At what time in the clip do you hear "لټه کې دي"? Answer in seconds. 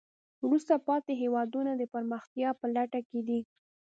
2.75-3.39